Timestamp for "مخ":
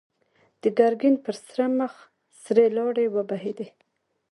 1.79-1.93